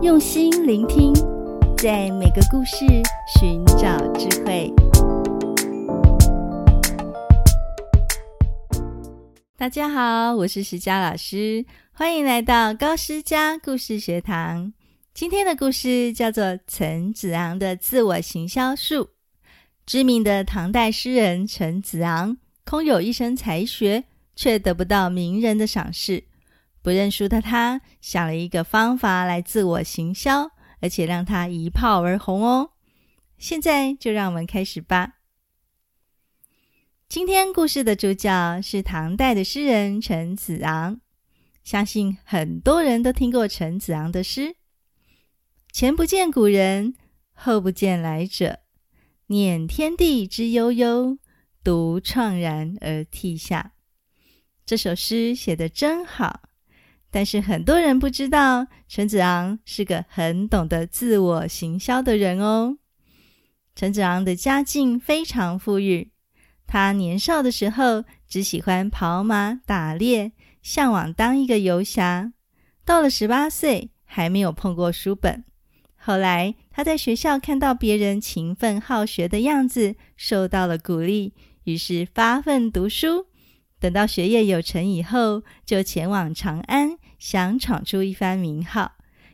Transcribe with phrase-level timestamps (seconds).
[0.00, 1.12] 用心聆听，
[1.76, 2.86] 在每个故事
[3.36, 4.72] 寻找智慧。
[9.56, 14.72] 大家好，我是石佳老师，欢迎来到高诗佳故事学堂。
[15.12, 19.04] 今天的故事叫做《陈子昂的自我行销术》。
[19.84, 24.04] 知名的唐代诗人陈子昂，空有一身才学，
[24.36, 26.22] 却得不到名人的赏识。
[26.88, 32.70] 不认输的他，想了一个方法来自我行销，而且让他一炮而红哦。
[33.36, 35.16] 现在就让我们开始吧。
[37.06, 41.02] 今天故事的主角是唐代的诗人陈子昂，
[41.62, 44.56] 相信很多人都听过陈子昂的诗
[45.70, 46.94] ：“前不见古人，
[47.34, 48.60] 后不见来者，
[49.26, 51.18] 念天地之悠悠，
[51.62, 53.72] 独怆然而涕下。”
[54.64, 56.47] 这首诗写得真好。
[57.10, 62.76] 但是很多人不知道，陈子昂是个很懂得自我行销的人哦。
[63.74, 66.10] 陈子昂的家境非常富裕，
[66.66, 72.32] 他年少的时候只喜欢跑马、打猎，向往当一个游侠。
[72.84, 75.44] 到了十八岁，还没有碰过书本。
[75.94, 81.32] 后来他在学校看到别人勤奋好学的样子，受到了鼓励，
[81.64, 83.27] 于是发奋读书。
[83.80, 88.92] 等到学业有成以后，就前往长安，想闯出一番名号，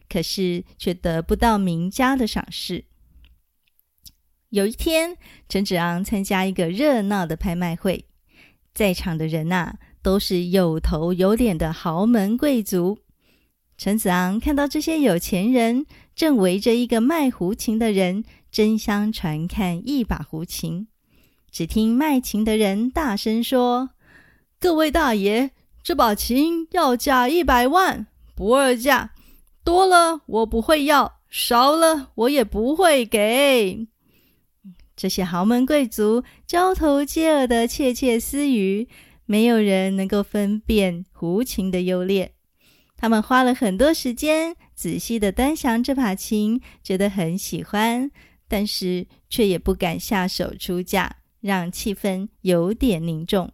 [0.08, 2.84] 可是却得不到名家的赏识。
[4.50, 5.16] 有一天，
[5.48, 8.04] 陈子昂参加一个热闹的拍卖会，
[8.74, 12.98] 在场的人呐、都是有头有脸的豪门贵族。
[13.78, 20.86] 陈子昂看到这些有钱人正围着一个卖胡琴的人争相传看一把胡琴，
[21.50, 23.90] 只听卖琴的人大声说。
[24.64, 25.50] 各位大爷，
[25.82, 29.10] 这把琴要价一百万，不二价，
[29.62, 33.86] 多了我不会要，少了我也不会给。
[34.96, 38.88] 这些豪门贵族交头接耳的窃窃私语，
[39.26, 42.32] 没有人能够分辨胡琴的优劣。
[42.96, 48.10] 他们花了很多时间，仔细的端详这把琴，觉得很喜欢，
[48.48, 53.52] 但是却也不敢下手出价，让气氛有点凝重。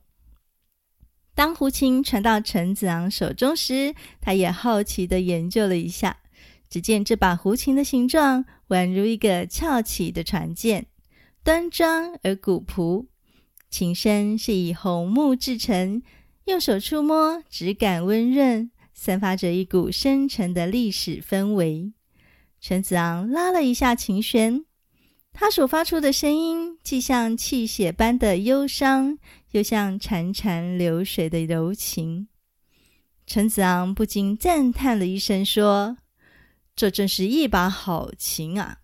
[1.40, 6.18] 当胡琴传到陈子昂手中时，他也好奇的研究了一下。
[6.68, 10.84] 只见这把胡琴的形状宛如一个翘起的船舰，
[11.42, 13.06] 端庄而古朴。
[13.70, 16.02] 琴身是以红木制成，
[16.44, 21.94] 用手触摸，质感温润，散发着一股深沉的历史氛围。
[22.60, 24.66] 陈子昂拉了一下琴弦。
[25.32, 29.18] 他所发出的声音，既像泣血般的忧伤，
[29.52, 32.28] 又像潺潺流水的柔情。
[33.26, 35.96] 陈子昂不禁赞叹了一声，说
[36.76, 38.78] ：“这真是一把好琴啊！”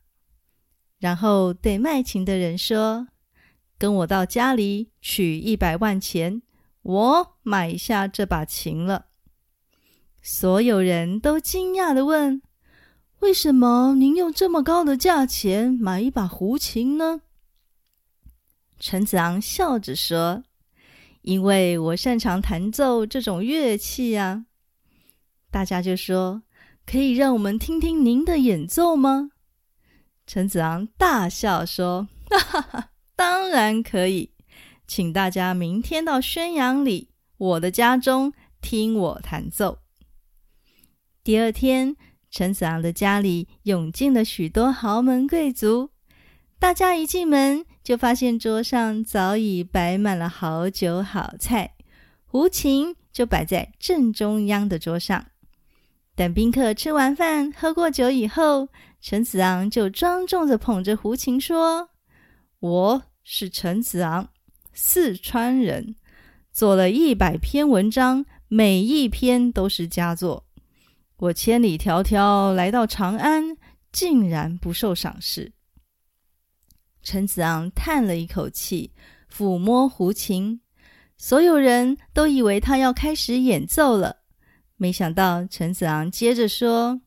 [0.98, 3.08] 然后对卖琴的人说
[3.76, 6.40] ：“跟我到家里取一百万钱，
[6.82, 9.06] 我买下这把琴了。”
[10.22, 12.40] 所有人都惊讶地问。
[13.26, 17.22] 为什么您用这么高的价钱买一把胡琴呢？
[18.78, 20.44] 陈子昂笑着说
[21.22, 24.46] ：“因为我擅长弹奏这种乐器啊。”
[25.50, 26.44] 大家就说
[26.86, 29.32] ：“可以让我们听听您的演奏吗？”
[30.24, 34.30] 陈子昂大笑说：“哈哈哈，当然可以，
[34.86, 39.80] 请大家明天到宣阳里我的家中听我弹奏。”
[41.24, 41.96] 第二天。
[42.30, 45.90] 陈子昂的家里涌进了许多豪门贵族，
[46.58, 51.74] 大家一进门就发现桌上早已摆满了好酒好菜，
[52.24, 55.26] 胡琴就摆在正中央的桌上。
[56.14, 58.68] 等宾客吃完饭、喝过酒以后，
[59.00, 61.90] 陈子昂就庄重地捧着胡琴说
[62.60, 64.30] ：“我是陈子昂，
[64.72, 65.94] 四川人，
[66.50, 70.44] 做了一百篇文章，每一篇都是佳作。”
[71.18, 73.56] 我千里迢迢来到长安，
[73.90, 75.52] 竟然不受赏识。
[77.02, 78.92] 陈子昂叹了一口气，
[79.32, 80.60] 抚摸胡琴，
[81.16, 84.18] 所有人都以为他要开始演奏了。
[84.76, 87.00] 没想到陈子昂接着说：“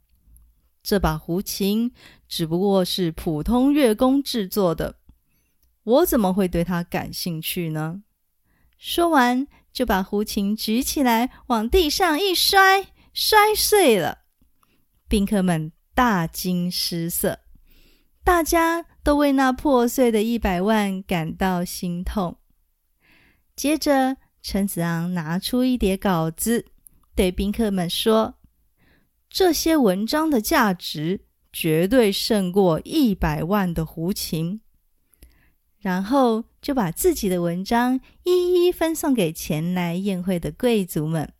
[0.81, 1.91] 这把胡琴
[2.27, 4.95] 只不过是普通乐工制作的，
[5.83, 8.01] 我怎么会对它感兴趣呢？”
[8.79, 12.87] 说完，就把胡琴举起来，往地上一摔。
[13.21, 14.19] 摔碎了，
[15.09, 17.37] 宾客们大惊失色，
[18.23, 22.37] 大家都为那破碎的一百万感到心痛。
[23.57, 26.67] 接着，陈子昂拿出一叠稿子，
[27.13, 28.35] 对宾客们说
[29.29, 34.61] ：“这些文章的价值绝对胜过一百万的胡琴。
[35.79, 41.33] 然后就把自己的文章一一分送给前来宴会的贵族们。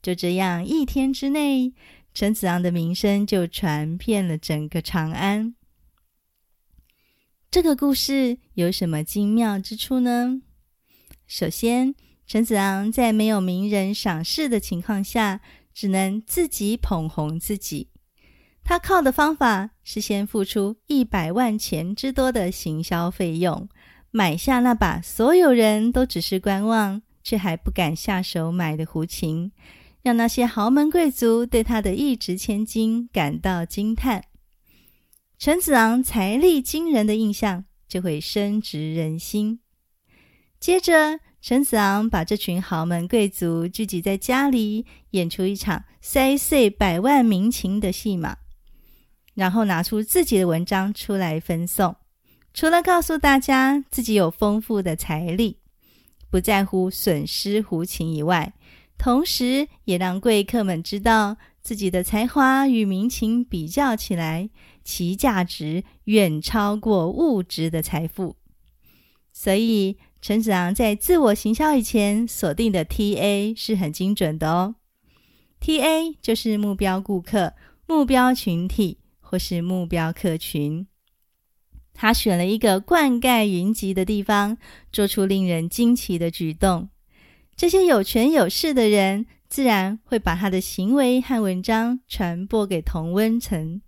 [0.00, 1.72] 就这样，一天之内，
[2.14, 5.54] 陈子昂的名声就传遍了整个长安。
[7.50, 10.42] 这个故事有什么精妙之处呢？
[11.26, 11.94] 首先，
[12.26, 15.40] 陈子昂在没有名人赏识的情况下，
[15.74, 17.88] 只能自己捧红自己。
[18.62, 23.66] 他靠的方法是先付出一百万钱之多的行销费用，
[24.10, 29.50] 买下那把所有人都只是观望却还不敢下手买的胡琴，
[30.02, 34.24] 让那些豪门贵族对他的一掷千金感到惊叹。
[35.38, 39.60] 陈子昂财力惊人的印象就会深植人心。
[40.58, 48.36] 接着，陈子昂把这群豪门贵族聚集在家里，演出一场塞碎百万民情的戏码。
[49.34, 51.94] 然后拿出自己的文章出来分送，
[52.52, 55.60] 除了告诉大家自己有丰富的财力，
[56.28, 58.52] 不在乎损失胡琴以外，
[58.98, 64.50] 同时也让贵客们知道自己的才华与民情比较起来，
[64.84, 68.36] 其价值远超过物质的财富。
[69.32, 74.74] 所以，陈子昂在自我行销以前锁定的 TA 是很精准的哦。
[75.60, 77.54] TA 就是目标顾客、
[77.86, 78.98] 目标群体。
[79.30, 80.86] 或是目标客群，
[81.92, 84.56] 他选了一个灌溉云集的地方，
[84.90, 86.88] 做出令人惊奇的举动。
[87.58, 93.82] 这些有权有势的人，自然会把他的行为和文章传播给同温层，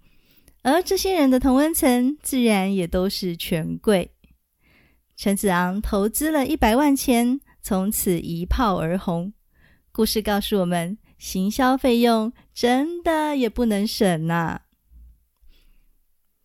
[0.62, 4.10] 而这些人的同温层，自然也都是权贵。
[5.14, 9.32] 陈子昂投资了一百万钱，从此一炮而红。
[9.92, 14.62] 故事告诉我们，行销费用真的也不能省呐、啊。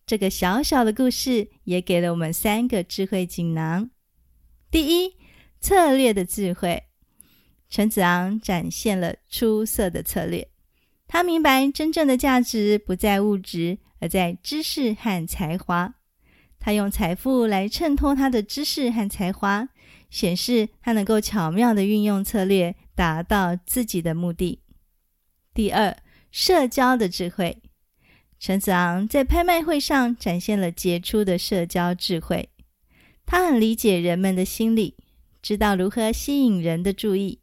[0.06, 3.90] 这个小小的故事也给了我们三个智慧锦囊。
[4.70, 5.16] 第一，
[5.60, 6.84] 策略的智慧。
[7.70, 10.48] 陈子昂展现了出色的策略。
[11.08, 15.94] 他明白真正的价值不在物质，而在知识和才华。
[16.60, 19.70] 他用财富来衬托他的知识和才华，
[20.10, 24.62] 显示他能够巧妙地运用策略，达到自己的目的。
[25.54, 25.96] 第二，
[26.32, 27.62] 社交的智慧。
[28.40, 32.50] 陈子昂在拍卖会上展现了杰出的社交智慧，
[33.26, 34.96] 他很理解人们的心理，
[35.42, 37.40] 知道如何吸引人的注意。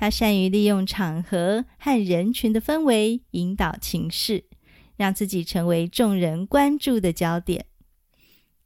[0.00, 4.44] 他善于利用场合和人群的氛围引导情势，
[4.96, 7.66] 让自己成为众人关注的焦点。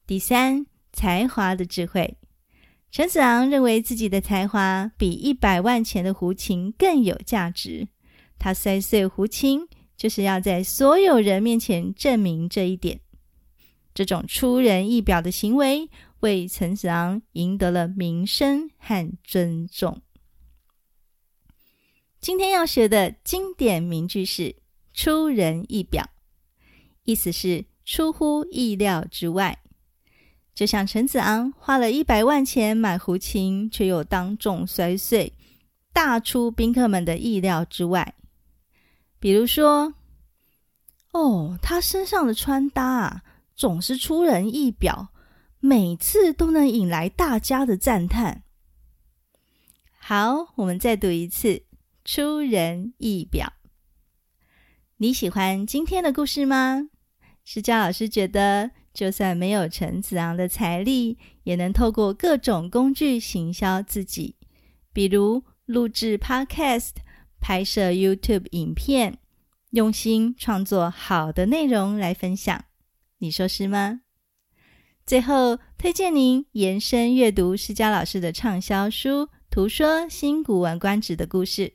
[0.07, 2.19] 第三，才华的智慧。
[2.91, 7.89] 陈子昂认为自己的才华比一百万钱的胡琴更有价值，
[8.39, 9.67] 他摔碎胡琴。
[9.97, 13.01] 就是要在所有人面前证明这一点。
[13.95, 15.89] 这种出人意表的行为，
[16.21, 20.03] 为陈子昂赢得了名声和尊重。
[22.23, 24.55] 今天要学的经典名句是
[24.95, 26.09] “出人意表”，
[27.03, 29.59] 意思是出乎意料之外。
[30.55, 35.33] 就像陈子昂花了一百万钱买胡琴，却又当众摔碎，
[35.93, 38.15] 大出宾客们的意料之外。
[39.19, 39.93] 比如说，
[41.11, 43.25] 哦，他身上的穿搭啊，
[43.57, 45.09] 总是出人意表，
[45.59, 48.45] 每次都能引来大家的赞叹。
[49.99, 51.61] 好，我们再读一次
[52.05, 53.53] “出人意表”。
[54.99, 56.89] 你喜欢今天的故事吗？
[57.45, 64.37] 施佳老师觉得，就算没有陈子昂的财力，也能透过各种工具行销自己，
[64.93, 66.93] 比如录制 Podcast。
[67.45, 69.19] 拍摄 YouTube 影片，
[69.71, 72.67] 用心创作好的内容来分享，
[73.19, 74.03] 你说是吗？
[75.05, 81.67] 最后推荐您延伸阅读施佳老师的畅销书《图说新古文观止的故事》。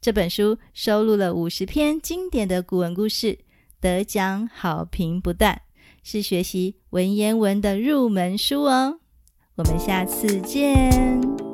[0.00, 3.36] 这本书收录了五十篇经典的古文故事，
[3.80, 5.60] 得奖好评不断，
[6.04, 9.00] 是学习文言文的入门书哦。
[9.56, 11.47] 我们下次见。